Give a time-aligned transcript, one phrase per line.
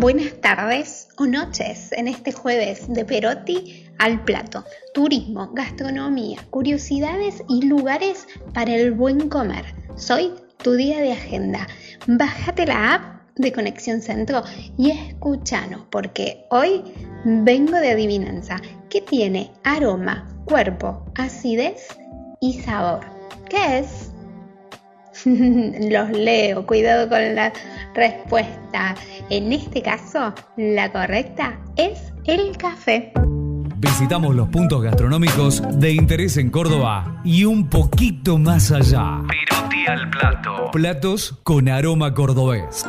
[0.00, 4.64] buenas tardes o noches en este jueves de Perotti al plato.
[4.94, 9.66] Turismo, gastronomía, curiosidades y lugares para el buen comer.
[9.96, 10.32] Soy
[10.62, 11.66] tu día de agenda.
[12.06, 14.42] Bájate la app de Conexión Centro
[14.78, 16.82] y escúchanos porque hoy
[17.26, 18.56] vengo de adivinanza
[18.88, 21.88] que tiene aroma, cuerpo, acidez
[22.40, 23.04] y sabor.
[23.50, 24.09] ¿Qué es?
[25.90, 27.52] Los leo, cuidado con la
[27.94, 28.94] respuesta.
[29.28, 33.12] En este caso, la correcta es el café.
[33.76, 39.22] Visitamos los puntos gastronómicos de interés en Córdoba y un poquito más allá.
[39.28, 40.70] Pirotti al plato.
[40.70, 42.86] Platos con aroma cordobés.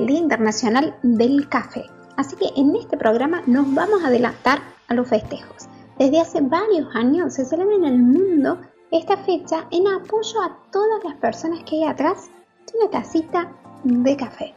[0.00, 1.84] El Día Internacional del Café,
[2.16, 5.68] así que en este programa nos vamos a adelantar a los festejos.
[5.98, 8.58] Desde hace varios años se celebra en el mundo
[8.90, 12.30] esta fecha en apoyo a todas las personas que hay atrás
[12.66, 13.52] de una tacita
[13.84, 14.54] de café.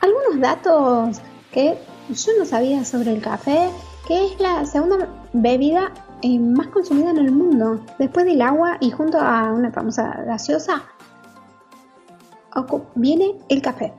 [0.00, 1.20] Algunos datos
[1.52, 1.76] que
[2.08, 3.68] yo no sabía sobre el café,
[4.08, 8.90] que es la segunda bebida eh, más consumida en el mundo, después del agua y
[8.90, 10.82] junto a una famosa gaseosa,
[12.94, 13.92] viene el café.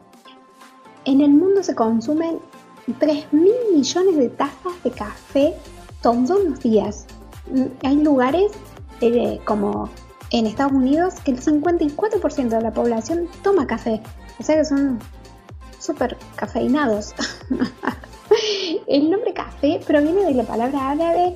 [1.05, 2.39] En el mundo se consumen
[2.99, 5.53] 3 mil millones de tazas de café
[6.01, 7.05] todos los días.
[7.51, 8.51] Mm, hay lugares
[9.01, 9.89] eh, como
[10.31, 14.01] en Estados Unidos que el 54% de la población toma café.
[14.39, 14.99] O sea que son
[15.79, 17.13] súper cafeinados.
[18.87, 21.35] el nombre café proviene de la palabra árabe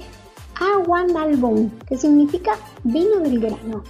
[0.60, 3.84] awan que significa vino del grano.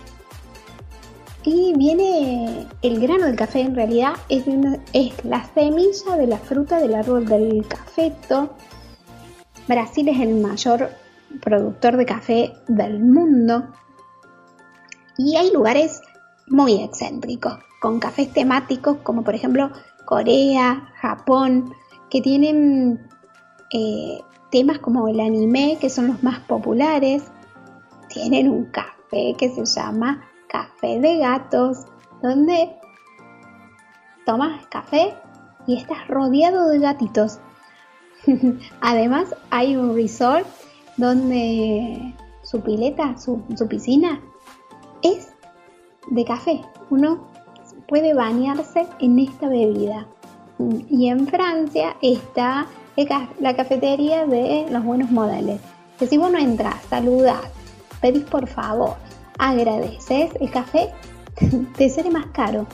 [1.45, 4.45] Y viene el grano del café, en realidad es,
[5.23, 8.55] la semilla de la fruta del árbol del cafeto.
[9.67, 10.89] Brasil es el mayor
[11.43, 13.67] productor de café del mundo.
[15.19, 16.01] Y hay lugares
[16.47, 19.69] muy excéntricos, con cafés temáticos como por ejemplo
[20.03, 21.75] Corea, Japón,
[22.09, 23.07] que tienen
[23.71, 24.17] eh,
[24.49, 27.23] temas como el anime, que son los más populares.
[28.09, 30.23] Tienen un café que se llama
[30.55, 31.79] Café de Gatos,
[32.21, 32.71] donde
[34.25, 35.13] tomas café
[35.67, 37.39] y estás rodeado de gatitos.
[38.79, 40.47] Además hay un resort
[40.95, 44.21] donde su pileta, su, piscina,
[45.01, 45.33] es
[46.11, 46.61] de café.
[46.89, 47.27] Uno
[47.89, 50.07] puede bañarse en esta bebida.
[50.89, 52.67] Y en Francia está
[53.41, 55.59] la cafetería de los buenos modales.
[55.99, 56.75] Que si vos no entras,
[57.99, 58.95] pedís por favor,
[59.37, 60.89] agradeces, el café
[61.77, 62.67] te será más caro.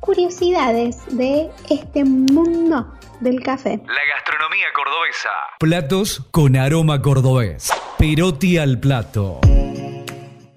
[0.00, 3.80] Curiosidades de este mundo del café.
[3.86, 5.30] La gastronomía cordobesa.
[5.58, 7.72] Platos con aroma cordobés.
[7.98, 9.40] Perotti al plato.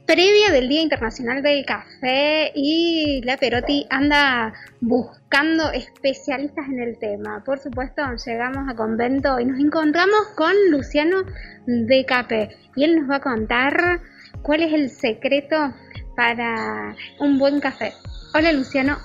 [0.06, 7.44] Previa del Día Internacional del Café y la Perotti anda buscando especialistas en el tema.
[7.46, 11.26] Por supuesto, llegamos a convento y nos encontramos con Luciano
[11.68, 14.02] de Café y él nos va a contar
[14.42, 15.74] cuál es el secreto
[16.16, 17.94] para un buen café.
[18.34, 18.98] Hola Luciano.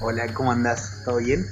[0.00, 1.02] Hola, ¿cómo andas?
[1.04, 1.44] ¿Todo bien?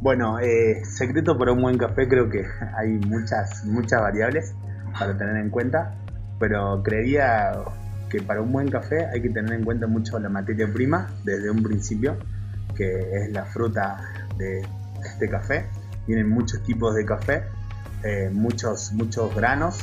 [0.00, 2.44] Bueno, eh, secreto para un buen café creo que
[2.76, 4.54] hay muchas, muchas variables
[4.98, 5.94] para tener en cuenta,
[6.38, 7.52] pero creería
[8.08, 11.50] que para un buen café hay que tener en cuenta mucho la materia prima desde
[11.50, 12.16] un principio,
[12.76, 13.98] que es la fruta
[14.36, 14.62] de
[15.04, 15.66] este café.
[16.06, 17.44] Tienen muchos tipos de café,
[18.02, 19.78] eh, muchos, muchos granos.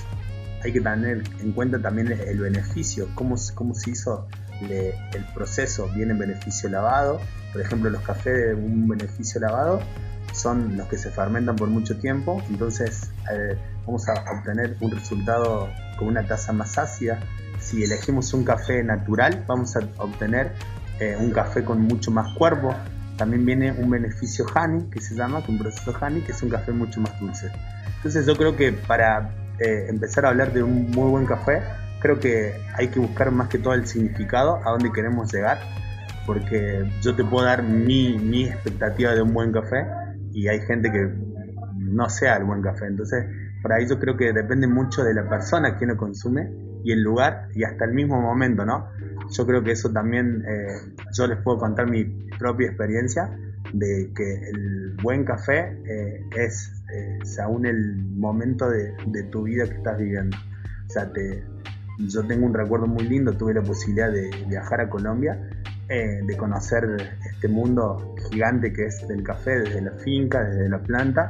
[0.68, 4.28] Hay que tener en cuenta también el beneficio, cómo, cómo se hizo
[4.70, 5.90] el proceso.
[5.96, 7.22] Viene en beneficio lavado,
[7.54, 9.80] por ejemplo, los cafés de un beneficio lavado
[10.34, 15.70] son los que se fermentan por mucho tiempo, entonces eh, vamos a obtener un resultado
[15.98, 17.20] con una taza más ácida.
[17.62, 20.52] Si elegimos un café natural, vamos a obtener
[21.00, 22.76] eh, un café con mucho más cuerpo.
[23.16, 26.50] También viene un beneficio honey, que se llama, que un proceso honey, que es un
[26.50, 27.50] café mucho más dulce.
[27.96, 31.62] Entonces yo creo que para eh, empezar a hablar de un muy buen café,
[32.02, 35.60] creo que hay que buscar más que todo el significado, a dónde queremos llegar,
[36.26, 39.86] porque yo te puedo dar mi, mi expectativa de un buen café,
[40.32, 41.10] y hay gente que
[41.76, 42.86] no sea el buen café.
[42.86, 43.26] Entonces,
[43.62, 46.52] por ahí yo creo que depende mucho de la persona que lo consume
[46.84, 48.88] y el lugar y hasta el mismo momento, ¿no?
[49.32, 52.06] Yo creo que eso también, eh, yo les puedo contar mi
[52.38, 53.36] propia experiencia
[53.74, 59.66] de que el buen café eh, es eh, según el momento de, de, tu vida
[59.66, 60.38] que estás viviendo.
[60.88, 61.44] O sea, te,
[62.00, 65.50] yo tengo un recuerdo muy lindo, tuve la posibilidad de viajar a Colombia
[65.90, 70.80] eh, de conocer este mundo gigante que es del café, desde la finca, desde la
[70.80, 71.30] planta,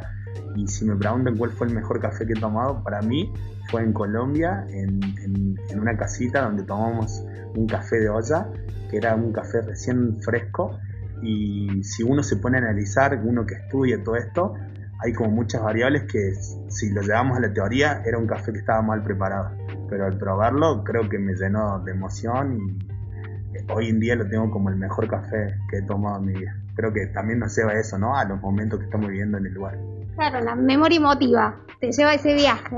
[0.55, 3.31] y si me preguntan cuál fue el mejor café que he tomado, para mí
[3.69, 4.99] fue en Colombia, en,
[5.69, 7.23] en una casita donde tomamos
[7.55, 8.47] un café de olla,
[8.89, 10.79] que era un café recién fresco.
[11.21, 14.53] Y si uno se pone a analizar, uno que estudia todo esto,
[14.99, 16.33] hay como muchas variables que
[16.69, 19.51] si lo llevamos a la teoría era un café que estaba mal preparado.
[19.89, 24.49] Pero al probarlo creo que me llenó de emoción y hoy en día lo tengo
[24.51, 26.55] como el mejor café que he tomado en mi vida.
[26.75, 28.15] Creo que también nos lleva a eso, ¿no?
[28.17, 29.77] A los momentos que estamos viviendo en el lugar.
[30.15, 32.75] Claro, la memoria emotiva te lleva a ese viaje.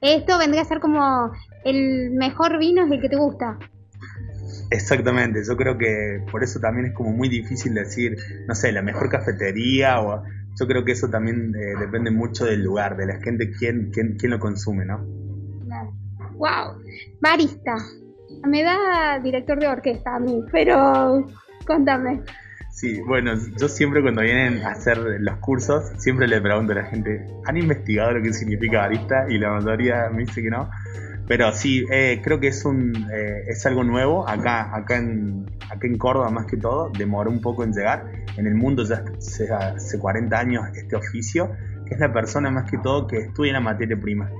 [0.00, 1.32] Esto vendría a ser como
[1.64, 3.58] el mejor vino es el que te gusta.
[4.70, 8.16] Exactamente, yo creo que por eso también es como muy difícil decir,
[8.48, 10.22] no sé, la mejor cafetería o
[10.58, 14.16] yo creo que eso también eh, depende mucho del lugar, de la gente, quién, quién,
[14.18, 15.04] quién lo consume, ¿no?
[15.64, 15.92] Claro.
[16.34, 16.82] Wow,
[17.20, 17.76] barista.
[18.44, 21.26] Me da director de orquesta a mí, pero
[21.66, 22.22] contame.
[22.76, 26.84] Sí, bueno, yo siempre cuando vienen a hacer los cursos, siempre le pregunto a la
[26.84, 29.26] gente, ¿han investigado lo que significa barista?
[29.30, 30.68] Y la mayoría me dice que no.
[31.28, 35.86] Pero sí, eh, creo que es un eh, es algo nuevo acá acá en acá
[35.86, 38.06] en Córdoba más que todo demoró un poco en llegar.
[38.36, 41.50] En el mundo ya hace, hace 40 años este oficio,
[41.84, 44.30] que es la persona más que todo que estudia la materia prima.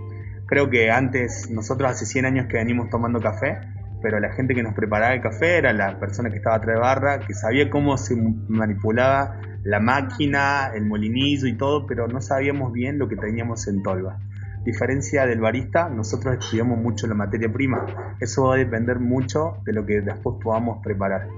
[0.47, 3.59] Creo que antes nosotros hace 100 años que venimos tomando café,
[4.01, 6.81] pero la gente que nos preparaba el café era la persona que estaba atrás de
[6.81, 12.73] barra, que sabía cómo se manipulaba la máquina, el molinillo y todo, pero no sabíamos
[12.73, 14.21] bien lo que teníamos en tolva
[14.67, 17.87] diferencia del barista, nosotros estudiamos mucho la materia prima.
[18.21, 21.29] Eso va a depender mucho de lo que después podamos preparar.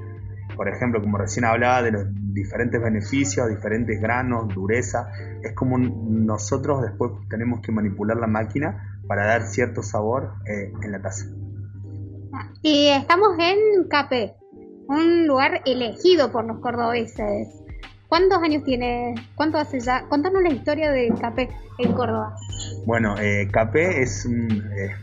[0.56, 6.82] Por ejemplo, como recién hablaba de los diferentes beneficios, diferentes granos, dureza, es como nosotros
[6.82, 11.26] después tenemos que manipular la máquina para dar cierto sabor eh, en la taza.
[12.62, 14.34] Y estamos en Capé,
[14.88, 17.48] un lugar elegido por los cordobeses.
[18.08, 19.14] ¿Cuántos años tiene?
[19.34, 20.08] ¿Cuánto hace ya?
[20.08, 22.34] Contanos la historia de Capé en Córdoba.
[22.88, 24.26] Bueno, eh, Capé es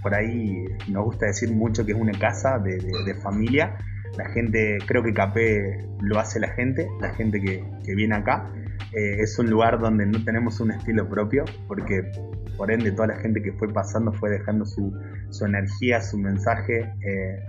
[0.01, 3.77] por ahí nos gusta decir mucho que es una casa de, familia.
[4.17, 8.51] La gente, creo que Capé lo hace la gente, la gente que, viene acá.
[8.91, 12.11] Eh, es un lugar donde no tenemos un estilo propio, porque
[12.57, 14.91] por ende toda la gente que fue pasando fue dejando su,
[15.29, 16.91] su energía, su mensaje.
[17.05, 17.39] Eh,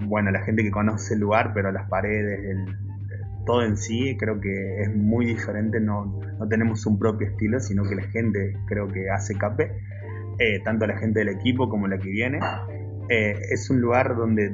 [0.00, 2.76] bueno, la gente que conoce el lugar, pero las paredes, el,
[3.44, 7.82] todo en sí creo que es muy diferente, no, no tenemos un propio estilo, sino
[7.84, 9.72] que la gente creo que hace cape,
[10.38, 12.40] eh, tanto la gente del equipo como la que viene.
[13.08, 14.52] Eh, es un lugar donde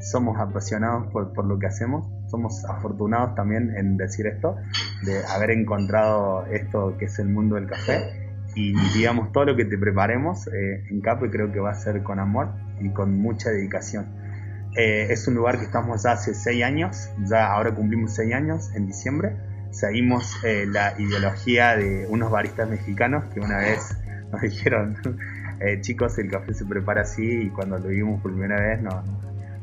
[0.00, 4.56] somos apasionados por, por, lo que hacemos, somos afortunados también en decir esto,
[5.04, 9.64] de haber encontrado esto que es el mundo del café y digamos todo lo que
[9.64, 12.48] te preparemos eh, en CAPE creo que va a ser con amor
[12.80, 14.06] y con mucha dedicación.
[14.78, 18.70] Eh, es un lugar que estamos ya hace seis años, ya ahora cumplimos seis años
[18.76, 19.32] en diciembre.
[19.72, 23.96] Seguimos eh, la ideología de unos baristas mexicanos que una vez
[24.30, 24.96] nos dijeron,
[25.58, 29.02] eh, chicos, el café se prepara así y cuando lo vimos por primera vez, no,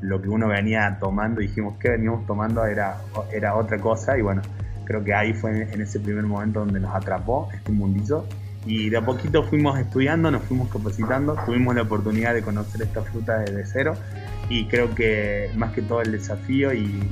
[0.02, 2.98] lo que uno venía tomando, dijimos que veníamos tomando era,
[3.32, 4.42] era otra cosa y bueno,
[4.84, 8.26] creo que ahí fue en ese primer momento donde nos atrapó este mundillo
[8.66, 13.02] y de a poquito fuimos estudiando, nos fuimos capacitando, tuvimos la oportunidad de conocer esta
[13.02, 13.96] fruta desde cero
[14.50, 17.04] y creo que más que todo el desafío y,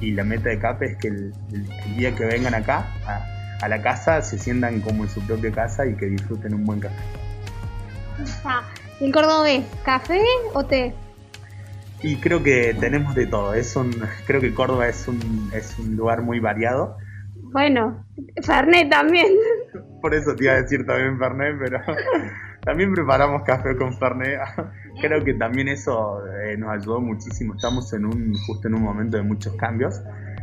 [0.00, 1.32] y la meta de CAPE es que el,
[1.96, 5.94] día que vengan acá a, la casa se sientan como en su propia casa y
[5.94, 7.02] que disfruten un buen café.
[9.00, 10.20] ¿El cordobés, café
[10.52, 10.94] o té?
[12.02, 13.54] Y creo que tenemos de todo.
[13.54, 13.90] Es un,
[14.26, 16.98] creo que Córdoba es un, es un lugar muy variado.
[17.52, 18.04] Bueno,
[18.42, 19.32] Fernet también.
[20.02, 21.80] Por eso te iba a decir también Fernet, pero
[22.64, 24.40] también preparamos café con Fernet.
[25.00, 27.54] Creo que también eso eh, nos ayudó muchísimo.
[27.54, 30.02] Estamos en un justo en un momento de muchos cambios.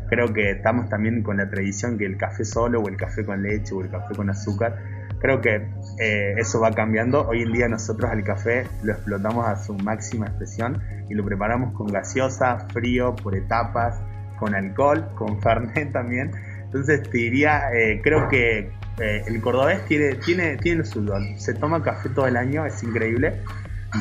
[0.10, 3.42] Creo que estamos también con la tradición que el café solo o el café con
[3.42, 4.78] leche o el café con azúcar.
[5.20, 5.68] Creo que
[6.00, 7.28] eh, eso va cambiando.
[7.28, 11.74] Hoy en día nosotros al café lo explotamos a su máxima expresión y lo preparamos
[11.74, 14.00] con gaseosa, frío, por etapas,
[14.38, 16.32] con alcohol, con fernet también.
[16.66, 21.40] Entonces te diría, eh, creo que el cordobés tiene, tiene, tiene su don.
[21.40, 23.42] Se toma café todo el año, es increíble.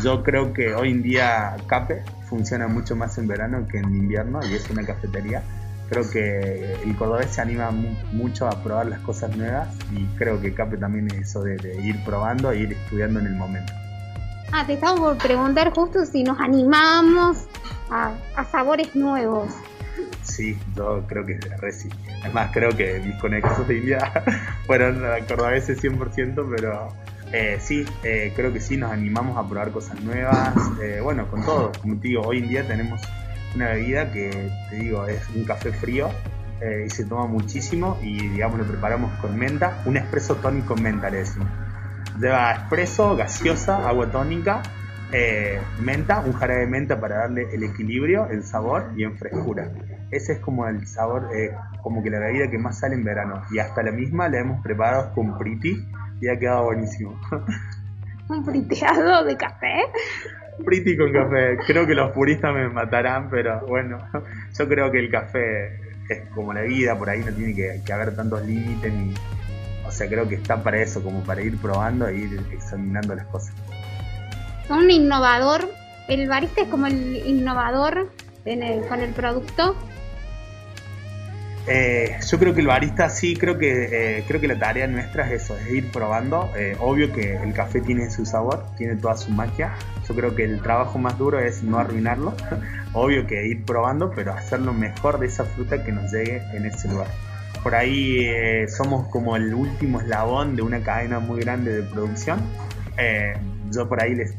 [0.02, 4.40] Yo creo que hoy en día Cape funciona mucho más en verano que en invierno
[4.46, 5.42] y es una cafetería.
[5.88, 7.72] Creo que el cordobés se anima
[8.12, 12.02] mucho a probar las cosas nuevas y creo que Cape también es eso de, ir
[12.04, 13.72] probando e ir estudiando en el momento.
[14.52, 17.48] Ah, te estaba por preguntar justo si nos animamos
[17.90, 18.12] a,
[18.52, 19.52] sabores nuevos.
[20.40, 21.90] Sí, yo creo que re sí.
[22.22, 24.10] Además, creo que mis conexos de India
[24.66, 26.88] fueron cordobeses 100%, pero
[27.30, 30.54] eh, sí, eh, creo que sí, nos animamos a probar cosas nuevas.
[30.82, 33.02] Eh, bueno, con todo, como te digo, hoy en día tenemos
[33.54, 36.08] una bebida que, te digo, es un café frío
[36.86, 41.10] y se toma muchísimo y digamos lo preparamos con menta, un espresso tónico con menta
[41.10, 41.48] le decimos.
[42.18, 44.62] Lleva espresso, gaseosa, agua tónica,
[45.80, 49.70] menta, un jarabe de menta para darle el equilibrio, el sabor y en frescura.
[50.10, 53.42] Ese es como el sabor, eh, como que la bebida que más sale en verano.
[53.52, 55.86] Y hasta la misma la hemos preparado con priti
[56.20, 57.18] y ha quedado buenísimo.
[58.28, 59.84] ¿Un priteado de café?
[60.64, 61.58] Pretty con café.
[61.66, 63.98] Creo que los puristas me matarán, pero bueno,
[64.58, 68.14] yo creo que el café es como la vida, por ahí no tiene que, haber
[68.16, 69.14] tantos límites, ni,
[69.86, 73.26] o sea, creo que está para eso, como para ir probando e ir examinando las
[73.26, 73.54] cosas.
[74.68, 75.68] Un innovador,
[76.08, 78.10] el barista es como el innovador
[78.88, 79.76] con el producto
[81.66, 85.26] eh, yo creo que el barista sí, creo que eh, creo que la tarea nuestra
[85.26, 86.50] es eso, es ir probando.
[86.56, 89.74] Eh, obvio que el café tiene su sabor, tiene toda su magia.
[90.08, 92.34] Yo creo que el trabajo más duro es no arruinarlo.
[92.92, 96.66] obvio que ir probando, pero hacer lo mejor de esa fruta que nos llegue en
[96.66, 97.08] ese lugar.
[97.62, 98.26] Por ahí
[98.68, 102.40] somos como el último eslabón de una cadena muy grande de producción.
[103.70, 104.32] yo por ahí les,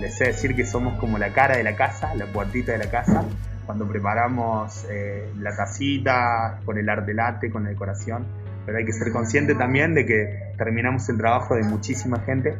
[0.00, 2.90] les sé decir que somos como la cara de la casa, la puertita de la
[2.90, 3.26] casa
[3.66, 8.24] cuando preparamos eh, la tacita, con el arte latte, con la decoración,
[8.64, 12.56] pero hay que ser consciente también de que terminamos el trabajo de muchísima gente.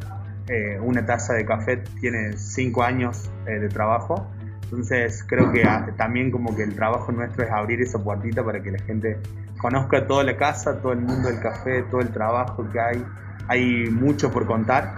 [0.49, 4.29] Eh, una taza de café tiene cinco años eh, de trabajo,
[4.65, 8.63] entonces creo que ah, también como que el trabajo nuestro es abrir esa puertita para
[8.63, 9.19] que la gente
[9.59, 13.05] conozca toda la casa, todo el mundo del café, todo el trabajo que hay.
[13.49, 14.93] Hay mucho por contar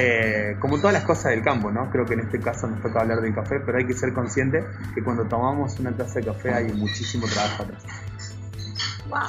[0.00, 1.90] eh, como todas las cosas del campo, ¿no?
[1.90, 4.64] Creo que en este caso nos toca hablar del café, pero hay que ser consciente
[4.94, 7.84] que cuando tomamos una taza de café hay muchísimo trabajo atrás.
[9.10, 9.20] Wow.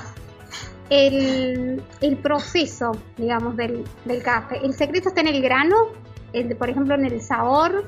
[0.91, 3.83] El, proceso, digamos, del,
[4.23, 4.59] café.
[4.63, 5.75] ¿El secreto está en el grano?
[6.33, 7.85] El, por ejemplo, en el sabor?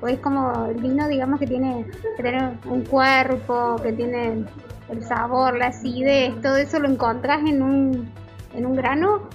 [0.00, 1.84] ¿O es como el vino, digamos, que tiene
[2.16, 4.44] que tener un cuerpo, que tiene
[4.88, 8.08] el sabor, la acidez, todo eso lo encontrás en un,
[8.54, 9.28] en un grano?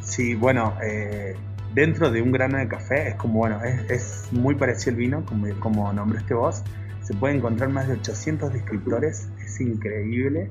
[0.00, 1.36] Sí, bueno, eh,
[1.76, 5.46] dentro de un grano de café es como, bueno, es, muy parecido al vino, como,
[5.60, 6.62] como nombraste vos.
[7.02, 10.50] Se puede encontrar más de 800 descriptores, es increíble.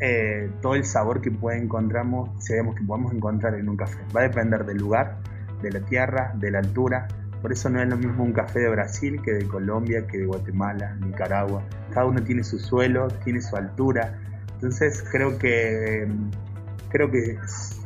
[0.00, 3.98] Eh, todo el sabor que puede encontramos, sabemos que podemos encontrar en un café.
[4.14, 5.18] Va a depender del lugar,
[5.62, 7.06] de la tierra, de la altura.
[7.40, 10.26] Por eso no es lo mismo un café de Brasil que de Colombia, que de
[10.26, 11.62] Guatemala, Nicaragua.
[11.94, 14.18] Cada uno tiene su suelo, tiene su altura.
[14.54, 16.08] Entonces creo que
[16.88, 17.38] creo que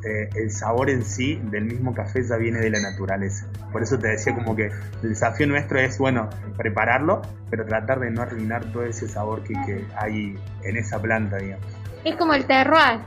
[0.05, 3.47] eh, el sabor en sí del mismo café ya viene de la naturaleza.
[3.73, 4.71] Por eso te decía como que
[5.03, 9.85] el desafío nuestro es, bueno, prepararlo, pero tratar de no arruinar todo ese sabor que,
[9.97, 11.67] hay en esa planta, digamos.
[12.05, 13.01] Es como el terroir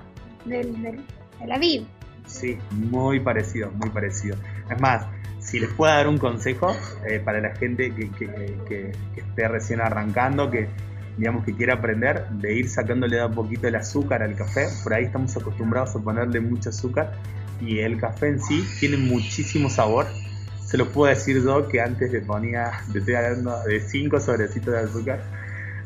[0.45, 1.00] de
[1.45, 1.83] la vid.
[2.27, 4.38] Sí, muy parecido, muy parecido.
[4.69, 5.05] Es más,
[5.39, 6.75] si les puedo dar un consejo
[7.07, 10.69] eh, para la gente que, que esté recién arrancando, que
[11.17, 14.67] digamos, que quiere aprender, de ir sacándole un poquito el azúcar al café.
[14.84, 17.13] Por ahí estamos acostumbrados a ponerle mucho azúcar
[17.62, 20.08] y el café en sí tiene muchísimo sabor.
[20.65, 24.74] Se lo puedo decir yo que antes le ponía, le estoy hablando de 5 sobrecitos
[24.74, 25.22] de azúcar.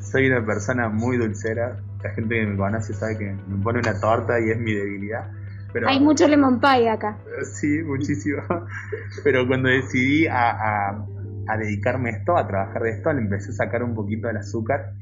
[0.02, 1.78] Soy una persona muy dulcera.
[2.02, 5.30] La gente que me conoce sabe que me pone una torta y es mi debilidad.
[5.74, 7.18] Pero, Hay mucho lemon pie acá.
[7.54, 8.42] Sí, muchísimo.
[9.24, 11.06] Pero cuando decidí a, a,
[11.48, 14.38] a dedicarme a esto, a trabajar de esto, le empecé a sacar un poquito del
[14.38, 14.94] azúcar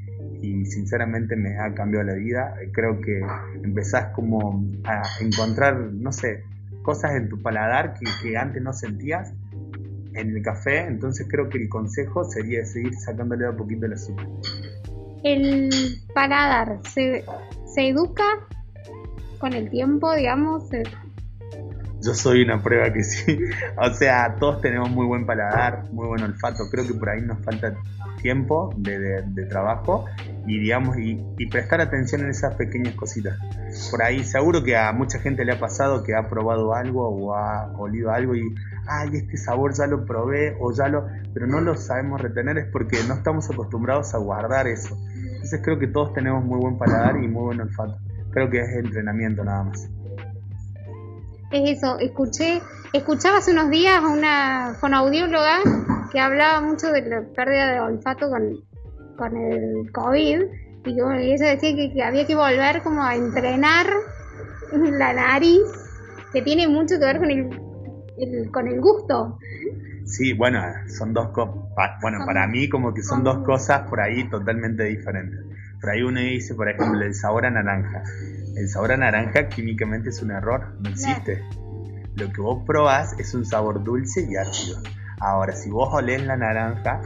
[0.45, 2.55] y sinceramente me ha cambiado la vida.
[2.71, 3.21] Creo que
[3.63, 6.43] empezás como a encontrar, no sé,
[6.83, 9.33] cosas en tu paladar que, antes no sentías
[10.13, 14.27] en el café, entonces creo que el consejo sería seguir sacándole un poquito el azúcar.
[15.23, 15.69] El
[16.13, 17.25] paladar se,
[17.65, 18.23] se educa
[19.39, 20.69] con el tiempo, digamos.
[22.05, 23.39] Yo soy una prueba que sí.
[23.77, 26.69] o sea, todos tenemos muy buen paladar, muy buen olfato.
[26.69, 27.73] Creo que por ahí nos falta
[28.21, 30.05] tiempo de, trabajo
[30.45, 31.15] y digamos y,
[31.49, 33.39] prestar atención en esas pequeñas cositas.
[33.89, 37.35] Por ahí seguro que a mucha gente le ha pasado que ha probado algo o
[37.35, 38.43] ha olido algo y
[38.87, 42.65] ay este sabor ya lo probé o ya lo pero no lo sabemos retener es
[42.71, 44.97] porque no estamos acostumbrados a guardar eso.
[45.13, 47.97] Entonces creo que todos tenemos muy buen paladar y muy buen olfato.
[48.31, 49.87] Creo que es entrenamiento nada más.
[51.51, 52.61] Es eso, escuché,
[52.93, 55.59] escuchaba hace unos días a una fonoaudióloga
[56.11, 58.63] que hablaba mucho de la pérdida de olfato con,
[59.15, 60.41] con el COVID
[60.85, 63.87] y, ella decía que, había que volver como a entrenar
[64.71, 65.61] la nariz,
[66.31, 69.39] que tiene mucho que ver con el, con el gusto.
[70.05, 71.55] Sí, bueno, son dos cosas,
[72.01, 75.39] bueno, para mí como que son dos cosas por ahí totalmente diferentes.
[75.81, 78.03] Por ahí uno dice, por ejemplo, el sabor a naranja.
[78.55, 81.43] El sabor a naranja químicamente es un error, no existe.
[82.15, 84.81] Lo que vos probás es un sabor dulce y ácido.
[85.19, 87.01] Ahora, si vos olés la naranja,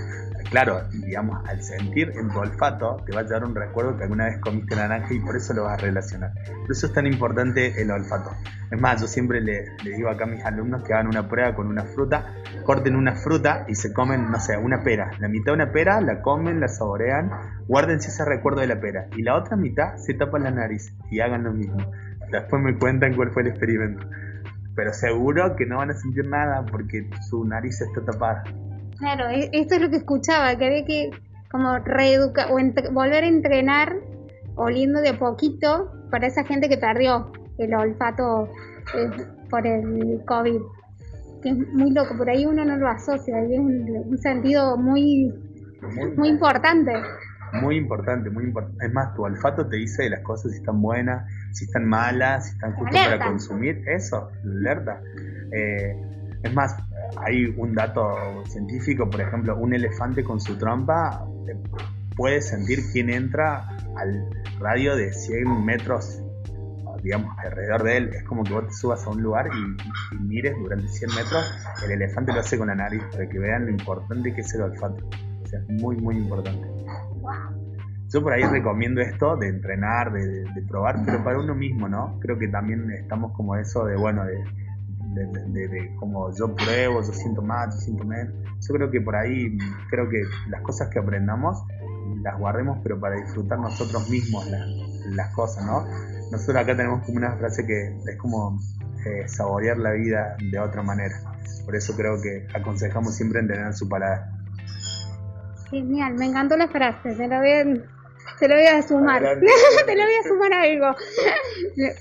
[0.49, 4.25] claro, digamos, al sentir en tu olfato, te va a llevar un recuerdo que alguna
[4.25, 6.33] vez comiste naranja y por eso lo vas a relacionar.
[6.61, 8.31] Por eso es tan importante el olfato.
[8.71, 11.67] Es más, yo siempre le, digo acá a mis alumnos que hagan una prueba con
[11.67, 15.11] una fruta, corten una fruta y se comen, no sé, una pera.
[15.19, 17.31] La mitad de una pera la comen, la saborean,
[17.67, 19.07] guárdense ese recuerdo de la pera.
[19.15, 21.77] Y la otra mitad se tapan la nariz y hagan lo mismo.
[22.31, 24.05] Después me cuentan cuál fue el experimento.
[24.75, 28.43] Pero seguro que no van a sentir nada porque su nariz está tapada.
[28.99, 31.09] Claro, e-, esto es lo que escuchaba, que había que
[31.51, 32.57] como reeducar o
[32.91, 33.95] volver a entrenar
[34.55, 38.49] oliendo de poquito para esa gente que perdió el olfato
[38.95, 39.09] eh,
[39.49, 40.61] por el COVID.
[41.41, 45.33] Que es muy loco, por ahí uno no lo asocia, y es un, sentido muy,
[46.17, 46.91] muy, importante.
[47.61, 48.85] Muy importante, muy importante.
[48.85, 52.47] Es más, tu olfato te dice de las cosas si están buenas, si están malas,
[52.47, 53.81] si están justas para consumir.
[53.87, 55.01] Eso, alerta.
[55.53, 55.95] Eh,
[56.43, 56.75] es más,
[57.17, 58.15] hay un dato
[58.47, 61.57] científico, por ejemplo, un elefante con su trompa eh,
[62.15, 66.21] puede sentir quién entra al radio de 100 metros,
[67.01, 68.09] digamos, alrededor de él.
[68.13, 71.45] Es como que vos te subas a un lugar y, mires durante 100 metros,
[71.85, 74.63] el elefante lo hace con la nariz para que vean lo importante que es el
[74.63, 75.07] olfato.
[75.43, 76.67] O sea, es muy, muy importante.
[78.11, 82.19] Yo por ahí recomiendo esto de entrenar, de, de probar, pero para uno mismo, ¿no?
[82.19, 84.43] Creo que también estamos como eso de, bueno, de
[85.13, 88.33] de, como yo pruebo, yo siento más, yo siento menos.
[88.67, 89.57] Yo creo que por ahí,
[89.89, 91.63] creo que las cosas que aprendamos
[92.21, 94.45] las guardemos, pero para disfrutar nosotros mismos
[95.11, 95.85] las cosas, ¿no?
[96.31, 98.59] Nosotros acá tenemos como una frase que es como
[99.05, 101.15] eh, saborear la vida de otra manera.
[101.65, 104.31] Por eso creo que aconsejamos siempre entrenar su palabra.
[105.69, 107.83] Genial, me encantó la frase, se la voy
[108.39, 109.21] se lo voy a sumar.
[109.85, 110.95] Te lo voy a sumar algo.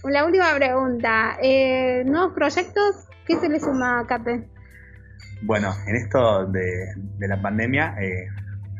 [0.10, 1.36] La última pregunta.
[1.42, 3.06] Eh, ¿Nuevos proyectos?
[3.26, 4.48] ¿Qué se le suma a CAPE?
[5.42, 8.28] Bueno, en esto de, la pandemia eh,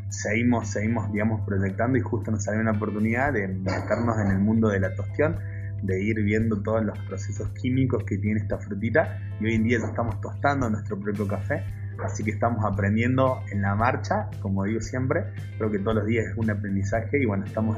[0.08, 4.68] seguimos, seguimos, digamos, proyectando y justo nos salió una oportunidad de meternos en el mundo
[4.68, 5.38] de la tostión,
[5.82, 9.78] de ir viendo todos los procesos químicos que tiene esta frutita y hoy en día
[9.78, 11.62] ya estamos tostando nuestro propio café
[12.02, 15.25] Así que estamos aprendiendo en la marcha, como digo siempre,
[15.56, 17.76] creo que todos los días es un aprendizaje y bueno, estamos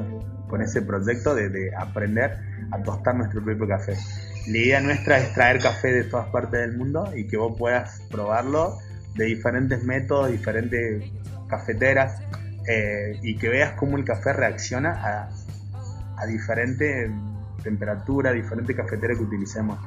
[0.49, 2.39] con ese proyecto de, aprender
[2.71, 3.97] a tostar nuestro propio café.
[4.47, 8.03] La idea nuestra es traer café de todas partes del mundo y que vos puedas
[8.11, 8.79] probarlo
[9.15, 11.11] de diferentes métodos, diferentes
[11.49, 12.21] cafeteras
[12.69, 15.31] eh, y que veas cómo el café reacciona a,
[16.19, 17.11] a diferente
[17.63, 19.79] temperatura, diferente cafetera que utilicemos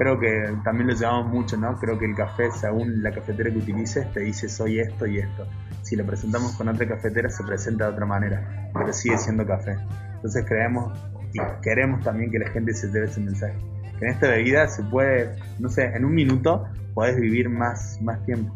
[0.00, 1.76] creo que también lo llevamos mucho, ¿no?
[1.76, 5.46] Creo que el café, según la cafetera que utilices, te dice soy esto y esto.
[5.82, 9.76] Si lo presentamos con otra cafetera, se presenta de otra manera, pero sigue siendo café.
[10.14, 10.98] Entonces creemos
[11.34, 13.54] y queremos también que la gente se lleve ese mensaje.
[13.98, 18.24] Que en esta bebida se puede, no sé, en un minuto podés vivir más, más
[18.24, 18.54] tiempo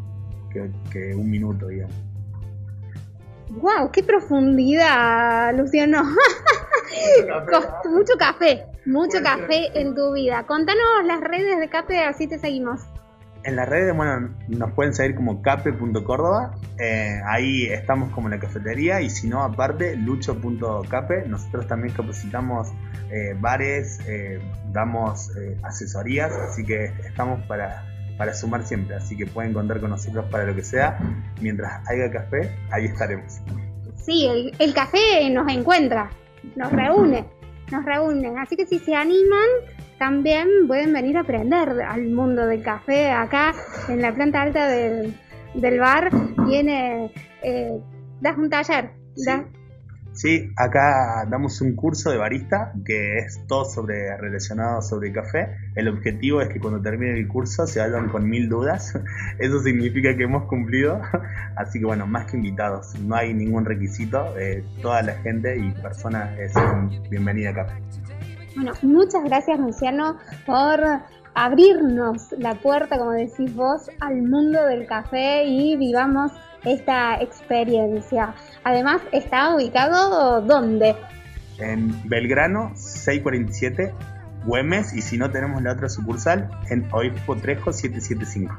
[0.51, 1.95] que, que un minuto, digamos.
[3.51, 3.91] ¡Wow!
[3.91, 6.05] ¡Qué profundidad, Luciano!
[7.21, 10.45] mucho café, mucho café en tu vida.
[10.45, 12.81] Contanos las redes de Cape, así te seguimos.
[13.43, 16.55] En las redes, bueno, nos pueden seguir como cape.córdoba.
[16.79, 19.01] Eh, ahí estamos como la cafetería.
[19.01, 21.27] Y si no, aparte, lucho.cape.
[21.27, 22.69] Nosotros también capacitamos
[23.11, 24.39] eh, bares, eh,
[24.71, 26.31] damos asesorías.
[26.31, 27.85] Así que estamos para,
[28.17, 28.95] para sumar siempre.
[28.95, 30.97] Así que pueden contar con nosotros para lo que sea.
[31.39, 33.41] Mientras haya café, ahí estaremos.
[33.95, 36.09] Sí, el, el café nos encuentra
[36.55, 37.25] nos reúne,
[37.71, 38.37] nos reúnen.
[38.37, 39.47] Así que si se animan,
[39.97, 43.11] también pueden venir a aprender al mundo del café.
[43.11, 43.53] Acá
[43.89, 45.13] en la planta alta del,
[45.53, 46.09] del bar
[46.47, 47.11] tiene,
[47.43, 47.79] eh,
[48.21, 48.91] das un taller.
[49.15, 49.31] Sí,
[50.55, 55.57] acá damos un curso de barista que es todo sobre relacionado sobre café.
[55.75, 58.93] El objetivo es que cuando termine el curso se vayan con mil dudas.
[59.39, 61.01] Eso significa que hemos cumplido.
[61.55, 64.37] Así que bueno, más que invitados, no hay ningún requisito.
[64.37, 66.53] Eh, toda la gente y personas es
[67.09, 67.79] bienvenida acá.
[68.55, 70.79] Bueno, muchas gracias Luciano por
[71.33, 76.31] abrirnos la puerta, como decís vos, al mundo del café y vivamos
[76.65, 78.33] esta experiencia.
[78.63, 80.95] Además, ¿está ubicado dónde?
[81.59, 83.93] En Belgrano 647,
[84.45, 88.55] Güemes, y si no tenemos la otra sucursal, en Oixpo Trejo 775.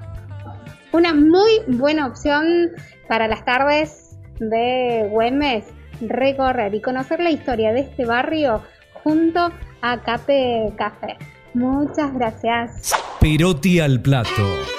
[0.92, 2.70] Una muy buena opción
[3.08, 5.64] para las tardes de Güemes,
[6.00, 8.62] recorrer y conocer la historia de este barrio
[9.02, 9.50] junto
[9.82, 11.16] a Cape Café.
[11.54, 12.92] Muchas gracias.
[13.20, 14.75] Perotti al plato.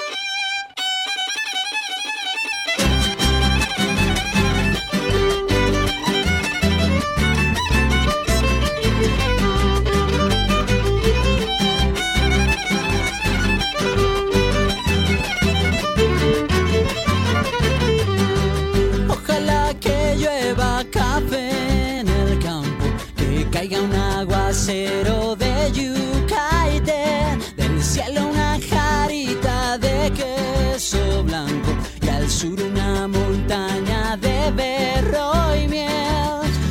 [32.38, 35.90] Sur una montaña de berro y miel.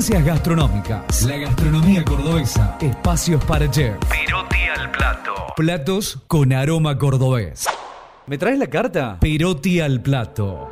[0.00, 1.22] Experiencias gastronómicas.
[1.24, 2.78] La gastronomía cordobesa.
[2.80, 3.94] Espacios para chef.
[4.08, 5.34] Perotti al plato.
[5.54, 7.66] Platos con aroma cordobés.
[8.26, 9.18] ¿Me traes la carta?
[9.20, 10.70] Perotti al plato.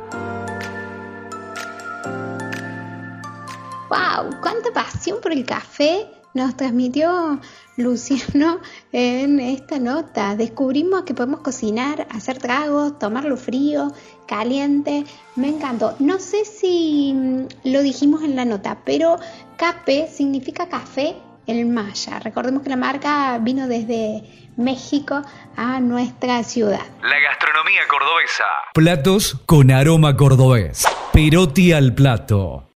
[3.91, 4.41] ¡Wow!
[4.41, 6.07] ¡Cuánta pasión por el café!
[6.33, 7.39] Nos transmitió
[7.77, 8.59] Luciano
[8.91, 10.35] en esta nota.
[10.35, 13.91] Descubrimos que podemos cocinar, hacer tragos, tomarlo frío,
[14.27, 15.05] caliente.
[15.35, 15.95] Me encantó.
[15.99, 19.17] No sé si mm, lo dijimos en la nota, pero
[19.57, 21.15] cape significa café
[21.47, 22.19] en maya.
[22.19, 24.23] Recordemos que la marca vino desde
[24.57, 25.21] México
[25.55, 26.85] a nuestra ciudad.
[27.01, 28.45] La gastronomía cordobesa.
[28.73, 30.85] Platos con aroma cordobés.
[31.11, 32.68] Perotti al plato.